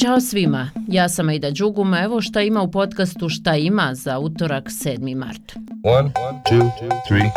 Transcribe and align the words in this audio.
Ćao 0.00 0.20
svima, 0.20 0.70
ja 0.88 1.08
sam 1.08 1.28
Aida 1.28 1.50
Đuguma, 1.50 2.00
evo 2.02 2.20
šta 2.20 2.40
ima 2.40 2.62
u 2.62 2.70
podcastu 2.70 3.28
Šta 3.28 3.56
ima 3.56 3.94
za 3.94 4.18
utorak 4.18 4.68
7. 4.68 5.16
mart. 5.16 5.52
One, 5.84 6.10
two, 6.50 6.70
three, 7.08 7.30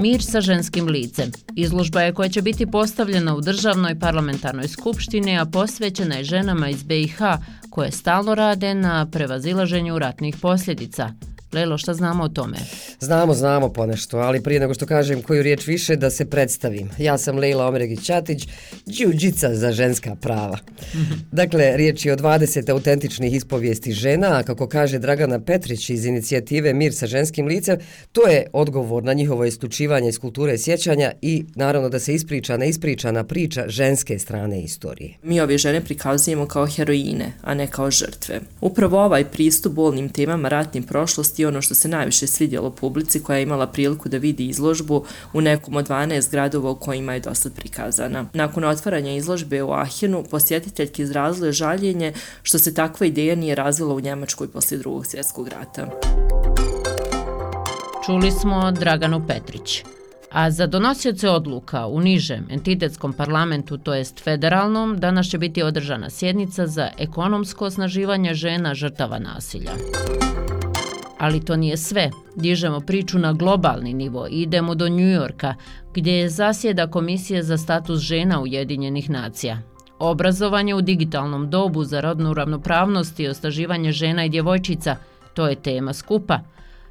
Mir 0.00 0.22
sa 0.22 0.40
ženskim 0.40 0.86
licem. 0.86 1.30
Izložba 1.56 2.00
je 2.02 2.14
koja 2.14 2.28
će 2.28 2.42
biti 2.42 2.66
postavljena 2.66 3.36
u 3.36 3.40
državnoj 3.40 3.98
parlamentarnoj 3.98 4.68
skupštini, 4.68 5.38
a 5.38 5.44
posvećena 5.44 6.14
je 6.14 6.24
ženama 6.24 6.68
iz 6.68 6.82
BiH 6.82 7.18
koje 7.70 7.90
stalno 7.90 8.34
rade 8.34 8.74
na 8.74 9.06
prevazilaženju 9.10 9.98
ratnih 9.98 10.36
posljedica. 10.42 11.10
Lelo, 11.52 11.78
šta 11.78 11.94
znamo 11.94 12.24
o 12.24 12.28
tome? 12.28 12.56
Znamo, 13.00 13.34
znamo 13.34 13.68
ponešto, 13.72 14.18
ali 14.18 14.42
prije 14.42 14.60
nego 14.60 14.74
što 14.74 14.86
kažem 14.86 15.22
koju 15.22 15.42
riječ 15.42 15.66
više, 15.66 15.96
da 15.96 16.10
se 16.10 16.24
predstavim. 16.24 16.90
Ja 16.98 17.18
sam 17.18 17.38
Lejla 17.38 17.66
Omeregić-Ćatić, 17.66 18.48
džiuđica 18.88 19.54
za 19.54 19.72
ženska 19.72 20.14
prava. 20.14 20.58
dakle, 21.32 21.76
riječ 21.76 22.06
je 22.06 22.12
o 22.12 22.16
20 22.16 22.70
autentičnih 22.70 23.34
ispovijesti 23.34 23.92
žena, 23.92 24.38
a 24.38 24.42
kako 24.42 24.68
kaže 24.68 24.98
Dragana 24.98 25.40
Petrić 25.40 25.90
iz 25.90 26.06
inicijative 26.06 26.74
Mir 26.74 26.94
sa 26.94 27.06
ženskim 27.06 27.46
licem, 27.46 27.78
to 28.12 28.28
je 28.28 28.46
odgovor 28.52 29.04
na 29.04 29.12
njihovo 29.12 29.44
isključivanje 29.44 30.08
iz 30.08 30.18
kulture 30.18 30.58
sjećanja 30.58 31.12
i 31.22 31.44
naravno 31.54 31.88
da 31.88 31.98
se 31.98 32.14
ispriča 32.14 32.56
neispričana 32.56 33.24
priča 33.24 33.64
ženske 33.68 34.18
strane 34.18 34.62
istorije. 34.62 35.14
Mi 35.22 35.40
ove 35.40 35.58
žene 35.58 35.80
prikazujemo 35.84 36.46
kao 36.46 36.66
heroine, 36.66 37.32
a 37.42 37.54
ne 37.54 37.66
kao 37.66 37.90
žrtve. 37.90 38.40
Upravo 38.60 39.04
ovaj 39.04 39.24
pristup 39.24 39.72
bolnim 39.72 40.08
temama 40.08 40.48
ratnim 40.48 40.82
prošlosti 40.82 41.39
i 41.40 41.46
ono 41.46 41.62
što 41.62 41.74
se 41.74 41.88
najviše 41.88 42.26
svidjelo 42.26 42.70
publici 42.70 43.22
koja 43.22 43.36
je 43.36 43.42
imala 43.42 43.66
priliku 43.66 44.08
da 44.08 44.16
vidi 44.16 44.46
izložbu 44.46 45.04
u 45.32 45.40
nekom 45.40 45.76
od 45.76 45.88
12 45.88 46.30
gradova 46.30 46.70
u 46.70 46.76
kojima 46.76 47.14
je 47.14 47.20
dosta 47.20 47.50
prikazana. 47.50 48.24
Nakon 48.32 48.64
otvaranja 48.64 49.12
izložbe 49.12 49.62
u 49.62 49.72
Ahenu, 49.72 50.24
posjetiteljki 50.30 51.02
izrazile 51.02 51.52
žaljenje 51.52 52.12
što 52.42 52.58
se 52.58 52.74
takva 52.74 53.06
ideja 53.06 53.34
nije 53.34 53.54
razvila 53.54 53.94
u 53.94 54.00
Njemačkoj 54.00 54.48
poslije 54.48 54.78
drugog 54.78 55.06
svjetskog 55.06 55.48
rata. 55.48 55.86
Čuli 58.06 58.30
smo 58.30 58.72
Draganu 58.72 59.26
Petrić. 59.26 59.84
A 60.30 60.50
za 60.50 60.66
donosioce 60.66 61.28
odluka 61.28 61.86
u 61.86 62.00
nižem 62.00 62.46
entitetskom 62.50 63.12
parlamentu, 63.12 63.78
to 63.78 63.94
jest 63.94 64.20
federalnom, 64.20 64.98
danas 64.98 65.26
će 65.26 65.38
biti 65.38 65.62
održana 65.62 66.10
sjednica 66.10 66.66
za 66.66 66.90
ekonomsko 66.98 67.64
osnaživanje 67.64 68.34
žena 68.34 68.74
žrtava 68.74 69.18
nasilja. 69.18 69.72
Ali 71.20 71.44
to 71.44 71.56
nije 71.56 71.76
sve. 71.76 72.10
Dižemo 72.36 72.80
priču 72.80 73.18
na 73.18 73.32
globalni 73.32 73.94
nivo 73.94 74.26
i 74.30 74.42
idemo 74.42 74.74
do 74.74 74.88
Njujorka, 74.88 75.54
gdje 75.94 76.12
je 76.12 76.28
zasjeda 76.28 76.86
Komisije 76.86 77.42
za 77.42 77.58
status 77.58 78.00
žena 78.00 78.40
Ujedinjenih 78.40 79.10
nacija. 79.10 79.58
Obrazovanje 79.98 80.74
u 80.74 80.80
digitalnom 80.80 81.50
dobu 81.50 81.84
za 81.84 82.00
rodnu 82.00 82.34
ravnopravnost 82.34 83.20
i 83.20 83.28
ostaživanje 83.28 83.92
žena 83.92 84.24
i 84.24 84.28
djevojčica, 84.28 84.96
to 85.34 85.48
je 85.48 85.54
tema 85.54 85.92
skupa– 85.92 86.40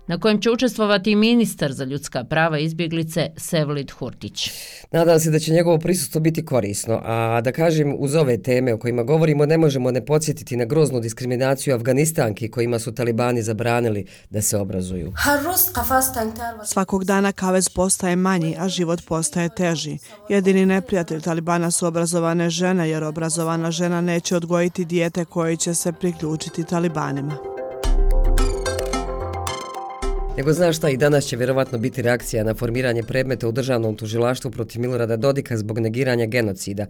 na 0.10 0.18
kojem 0.18 0.42
će 0.42 0.52
učestvovati 0.52 1.16
ministar 1.16 1.74
za 1.74 1.84
ljudska 1.84 2.24
prava 2.24 2.60
izbjeglice 2.60 3.30
Sevlid 3.38 3.92
Hurtić. 3.92 4.52
Nadam 4.92 5.20
se 5.20 5.32
da 5.32 5.40
će 5.40 5.54
njegovo 5.54 5.78
prisustvo 5.78 6.22
biti 6.22 6.46
korisno, 6.46 7.02
a 7.04 7.42
da 7.42 7.52
kažem 7.52 7.96
uz 8.00 8.16
ove 8.16 8.42
teme 8.42 8.74
o 8.74 8.78
kojima 8.78 9.04
govorimo 9.04 9.46
ne 9.46 9.58
možemo 9.58 9.92
ne 9.92 10.06
podsjetiti 10.06 10.58
na 10.58 10.66
groznu 10.66 11.00
diskriminaciju 11.00 11.76
Afganistanki 11.76 12.52
kojima 12.52 12.80
su 12.80 12.92
talibani 12.92 13.42
zabranili 13.42 14.06
da 14.30 14.42
se 14.42 14.58
obrazuju. 14.58 15.14
Svakog 16.66 17.06
dana 17.06 17.32
kavez 17.32 17.70
postaje 17.70 18.16
manji, 18.16 18.56
a 18.60 18.70
život 18.70 19.02
postaje 19.08 19.50
teži. 19.50 19.98
Jedini 20.30 20.66
neprijatelj 20.66 21.22
talibana 21.22 21.72
su 21.72 21.88
obrazovane 21.88 22.50
žene, 22.50 22.90
jer 22.90 23.04
obrazovana 23.04 23.72
žena 23.72 24.02
neće 24.02 24.36
odgojiti 24.36 24.86
dijete 24.86 25.26
koje 25.26 25.56
će 25.56 25.76
se 25.76 25.92
priključiti 25.92 26.64
talibanima. 26.64 27.49
Nego 30.40 30.54
znaš 30.54 30.78
šta, 30.78 30.90
i 30.90 30.98
danas 30.98 31.26
će 31.26 31.38
vjerovatno 31.38 31.78
biti 31.78 32.02
reakcija 32.02 32.44
na 32.44 32.54
formiranje 32.54 33.04
predmeta 33.04 33.48
u 33.48 33.52
državnom 33.52 33.96
tužilaštvu 33.96 34.52
protiv 34.52 34.82
Milorada 34.82 35.18
Dodika 35.18 35.58
zbog 35.58 35.80
negiranja 35.80 36.26
genocida. 36.26 36.86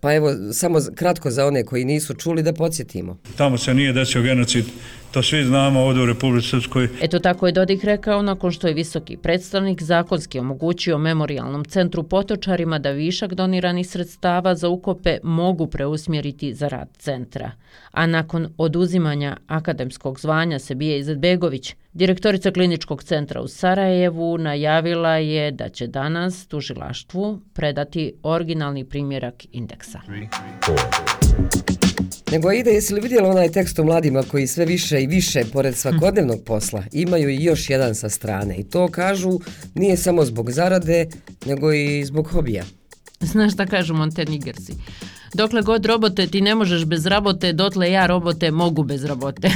Pa 0.00 0.14
evo, 0.14 0.34
samo 0.52 0.78
kratko 0.94 1.30
za 1.30 1.46
one 1.46 1.64
koji 1.64 1.84
nisu 1.84 2.14
čuli 2.14 2.42
da 2.42 2.52
podsjetimo. 2.52 3.18
Tamo 3.36 3.58
se 3.58 3.74
nije 3.74 3.92
desio 3.92 4.22
genocid, 4.22 4.64
to 5.10 5.22
svi 5.22 5.44
znamo 5.44 5.80
ovdje 5.80 6.02
u 6.02 6.06
Republike 6.06 6.46
Srpskoj. 6.46 6.88
Eto 7.02 7.18
tako 7.18 7.46
je 7.46 7.52
Dodik 7.52 7.84
rekao 7.84 8.22
nakon 8.22 8.52
što 8.52 8.68
je 8.68 8.74
visoki 8.74 9.16
predstavnik 9.16 9.82
zakonski 9.82 10.38
omogućio 10.38 10.98
memorialnom 10.98 11.64
centru 11.64 12.02
potočarima 12.02 12.78
da 12.78 12.90
višak 12.90 13.34
doniranih 13.34 13.88
sredstava 13.88 14.54
za 14.54 14.68
ukope 14.68 15.18
mogu 15.22 15.66
preusmjeriti 15.66 16.54
za 16.54 16.68
rad 16.68 16.88
centra. 16.98 17.50
A 17.90 18.06
nakon 18.06 18.48
oduzimanja 18.58 19.36
akademskog 19.46 20.20
zvanja 20.20 20.58
Sebije 20.58 20.98
Izetbegović, 20.98 21.74
direktorica 21.92 22.50
kliničkog 22.50 23.02
centra 23.02 23.40
u 23.40 23.48
Sarajevu 23.48 24.38
najavila 24.38 25.16
je 25.16 25.50
da 25.50 25.68
će 25.68 25.86
danas 25.86 26.46
tužilaštvu 26.46 27.40
predati 27.54 28.12
originalni 28.22 28.84
primjerak 28.84 29.34
indeksa. 29.52 30.00
Three, 30.06 30.28
Nego 32.32 32.52
ide, 32.52 32.70
jesi 32.70 32.94
li 32.94 33.00
vidjela 33.00 33.28
onaj 33.28 33.48
tekst 33.48 33.78
o 33.78 33.84
mladima 33.84 34.22
koji 34.22 34.46
sve 34.46 34.64
više 34.64 35.02
i 35.02 35.06
više, 35.06 35.44
pored 35.52 35.76
svakodnevnog 35.76 36.42
posla, 36.44 36.82
imaju 36.92 37.28
i 37.28 37.44
još 37.44 37.70
jedan 37.70 37.94
sa 37.94 38.08
strane. 38.08 38.56
I 38.56 38.64
to 38.64 38.88
kažu 38.88 39.40
nije 39.74 39.96
samo 39.96 40.24
zbog 40.24 40.50
zarade, 40.50 41.06
nego 41.46 41.72
i 41.72 42.04
zbog 42.04 42.28
hobija. 42.28 42.64
Znaš 43.20 43.52
šta 43.52 43.66
kažu 43.66 43.94
Montenigersi? 43.94 44.72
Dokle 45.34 45.62
god 45.62 45.86
robote 45.86 46.26
ti 46.26 46.40
ne 46.40 46.54
možeš 46.54 46.84
bez 46.84 47.06
rabote, 47.06 47.52
dotle 47.52 47.90
ja 47.90 48.06
robote 48.06 48.50
mogu 48.50 48.82
bez 48.82 49.04
rabote. 49.04 49.50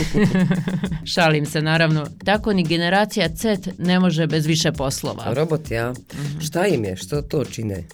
Šalim 1.14 1.46
se 1.46 1.62
naravno. 1.62 2.06
Tako 2.24 2.52
ni 2.52 2.64
generacija 2.64 3.28
Z 3.36 3.58
ne 3.78 4.00
može 4.00 4.26
bez 4.26 4.46
više 4.46 4.72
poslova. 4.72 5.34
Robot, 5.34 5.70
ja. 5.70 5.92
Mm 5.92 5.94
-hmm. 5.94 6.46
Šta 6.46 6.66
im 6.66 6.84
je? 6.84 6.96
Što 6.96 7.22
to 7.22 7.44
čine? 7.44 7.84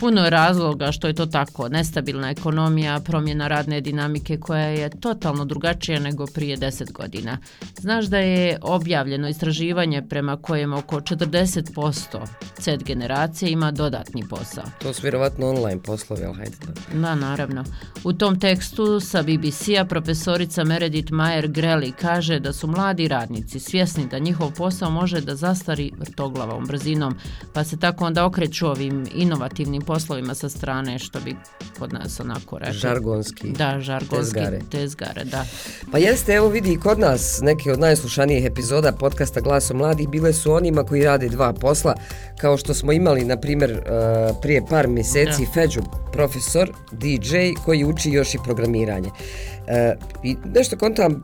Puno 0.00 0.24
je 0.24 0.30
razloga 0.30 0.92
što 0.92 1.06
je 1.06 1.14
to 1.14 1.26
tako. 1.26 1.68
Nestabilna 1.68 2.30
ekonomija, 2.30 3.00
promjena 3.00 3.48
radne 3.48 3.80
dinamike 3.80 4.38
koja 4.38 4.66
je 4.66 4.90
totalno 5.00 5.44
drugačija 5.44 6.00
nego 6.00 6.26
prije 6.26 6.56
10 6.56 6.92
godina. 6.92 7.38
Znaš 7.80 8.04
da 8.04 8.18
je 8.18 8.58
objavljeno 8.62 9.28
istraživanje 9.28 10.02
prema 10.08 10.36
kojem 10.36 10.72
oko 10.72 11.00
40% 11.00 12.26
C 12.58 12.76
generacije 12.76 13.50
ima 13.50 13.70
dodatni 13.70 14.24
posao. 14.30 14.64
To 14.78 14.92
su 14.92 15.02
vjerovatno 15.02 15.48
online 15.48 15.82
poslovi, 15.82 16.24
ali 16.24 16.34
hajde. 16.34 16.56
Da, 16.94 17.14
naravno. 17.14 17.64
U 18.04 18.12
tom 18.12 18.40
tekstu 18.40 19.00
sa 19.00 19.22
BBC-a 19.22 19.84
profesorica 19.84 20.64
Meredith 20.64 21.12
Mayer 21.12 21.50
Greli 21.50 21.92
kaže 21.92 22.40
da 22.40 22.52
su 22.52 22.66
mladi 22.66 23.08
radnici 23.08 23.60
svjesni 23.60 24.06
da 24.06 24.18
njihov 24.18 24.52
posao 24.52 24.90
može 24.90 25.20
da 25.20 25.36
zastari 25.36 25.92
vrtoglavom 25.98 26.66
brzinom, 26.66 27.14
pa 27.52 27.64
se 27.64 27.78
tako 27.78 28.04
onda 28.04 28.24
okreću 28.24 28.66
ovim 28.66 29.06
inovativnim 29.14 29.83
poslovima 29.86 30.34
sa 30.34 30.48
strane, 30.48 30.98
što 30.98 31.20
bi 31.20 31.36
kod 31.78 31.92
nas 31.92 32.20
onako 32.20 32.58
rekao. 32.58 32.74
Žargonski. 32.74 33.50
Da, 33.50 33.80
žargonski 33.80 34.34
tezgare. 34.34 34.60
tezgare, 34.70 35.24
da. 35.24 35.44
Pa 35.92 35.98
jeste, 35.98 36.32
evo 36.32 36.48
vidi 36.48 36.72
i 36.72 36.80
kod 36.80 36.98
nas 36.98 37.40
neke 37.42 37.72
od 37.72 37.80
najslušanijih 37.80 38.44
epizoda 38.44 38.92
podcasta 38.92 39.40
Glaso 39.40 39.74
mladih 39.74 40.08
bile 40.08 40.32
su 40.32 40.52
onima 40.52 40.84
koji 40.84 41.04
rade 41.04 41.28
dva 41.28 41.52
posla, 41.52 41.94
kao 42.40 42.56
što 42.56 42.74
smo 42.74 42.92
imali, 42.92 43.24
na 43.24 43.36
primjer, 43.36 43.72
uh, 43.72 44.36
prije 44.42 44.62
par 44.70 44.88
mjeseci 44.88 45.44
da. 45.46 45.52
Feđu, 45.52 45.80
profesor, 46.12 46.72
DJ, 46.92 47.36
koji 47.64 47.84
uči 47.84 48.10
još 48.10 48.34
i 48.34 48.38
programiranje. 48.44 49.08
Uh, 49.08 50.00
I 50.22 50.36
nešto 50.54 50.76
kontam, 50.76 51.22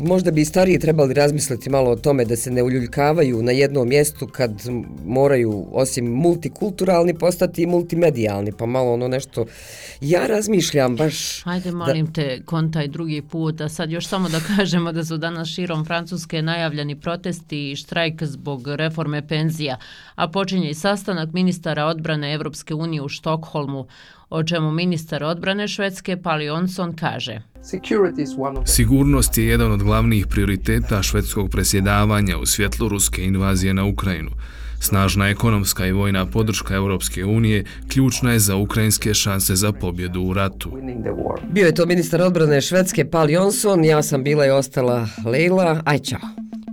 možda 0.00 0.30
bi 0.30 0.44
stariji 0.44 0.78
trebali 0.78 1.14
razmisliti 1.14 1.70
malo 1.70 1.90
o 1.90 1.96
tome 1.96 2.24
da 2.24 2.36
se 2.36 2.50
ne 2.50 2.62
uljuljkavaju 2.62 3.42
na 3.42 3.52
jednom 3.52 3.88
mjestu 3.88 4.26
kad 4.26 4.50
moraju 5.06 5.66
osim 5.72 6.06
multikulturalni 6.06 7.14
postati 7.14 7.62
i 7.62 7.66
multimedijalni, 7.66 8.52
pa 8.52 8.66
malo 8.66 8.92
ono 8.92 9.08
nešto. 9.08 9.46
Ja 10.00 10.26
razmišljam 10.26 10.96
baš 10.96 11.42
Hajde 11.44 11.72
molim 11.72 12.06
da... 12.06 12.12
te 12.12 12.42
kontaj 12.44 12.88
drugi 12.88 13.22
put, 13.22 13.60
a 13.60 13.68
sad 13.68 13.90
još 13.90 14.06
samo 14.06 14.28
da 14.28 14.40
kažemo 14.56 14.92
da 14.92 15.04
su 15.04 15.16
danas 15.16 15.48
širom 15.48 15.84
Francuske 15.84 16.42
najavljeni 16.42 17.00
protesti 17.00 17.70
i 17.70 17.76
štrajk 17.76 18.22
zbog 18.22 18.68
reforme 18.68 19.28
penzija, 19.28 19.78
a 20.14 20.28
počinje 20.28 20.70
i 20.70 20.74
sastanak 20.74 21.32
ministara 21.32 21.86
odbrane 21.86 22.34
Evropske 22.34 22.74
unije 22.74 23.02
u 23.02 23.08
Štokholmu 23.08 23.86
o 24.30 24.42
čemu 24.42 24.70
ministar 24.70 25.24
odbrane 25.24 25.68
Švedske 25.68 26.16
Pali 26.16 26.50
Onson 26.50 26.96
kaže. 26.96 27.40
Sigurnost 28.64 29.38
je 29.38 29.46
jedan 29.46 29.72
od 29.72 29.82
glavnih 29.82 30.26
prioriteta 30.26 31.02
švedskog 31.02 31.50
presjedavanja 31.50 32.38
u 32.38 32.46
svjetlu 32.46 32.88
ruske 32.88 33.24
invazije 33.24 33.74
na 33.74 33.84
Ukrajinu. 33.84 34.30
Snažna 34.80 35.28
ekonomska 35.28 35.86
i 35.86 35.92
vojna 35.92 36.26
podrška 36.26 36.74
Europske 36.74 37.24
unije 37.24 37.64
ključna 37.88 38.32
je 38.32 38.38
za 38.38 38.56
ukrajinske 38.56 39.14
šanse 39.14 39.56
za 39.56 39.72
pobjedu 39.72 40.22
u 40.22 40.32
ratu. 40.32 40.78
Bio 41.50 41.66
je 41.66 41.74
to 41.74 41.86
ministar 41.86 42.22
odbrane 42.22 42.60
Švedske 42.60 43.10
Pali 43.10 43.36
Onson, 43.36 43.84
ja 43.84 44.02
sam 44.02 44.24
bila 44.24 44.46
i 44.46 44.50
ostala 44.50 45.08
Leila. 45.24 45.82
Aj, 45.84 45.98
čao. 45.98 46.20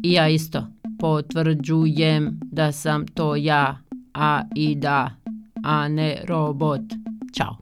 I 0.03 0.13
ja 0.13 0.29
isto. 0.29 0.67
Potvrđujem 0.99 2.39
da 2.51 2.71
sam 2.71 3.07
to 3.07 3.35
ja, 3.35 3.77
a 4.13 4.41
i 4.55 4.75
da, 4.75 5.11
a 5.63 5.87
ne 5.87 6.21
robot. 6.27 6.81
Tchau. 7.35 7.57